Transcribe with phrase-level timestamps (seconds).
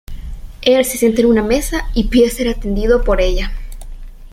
[0.63, 3.51] Él se sienta en una mesa y pide ser atendido por ella.